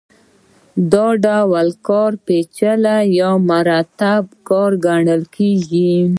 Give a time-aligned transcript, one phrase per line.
[0.91, 5.93] دا ډول کار پېچلی یا مرکب کار ګڼل کېږي